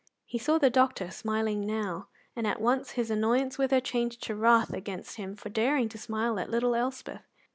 [0.25, 4.35] He saw the doctor smiling now, and at once his annoyance with her changed to
[4.35, 7.27] wrath against him for daring to smile at little Elspeth.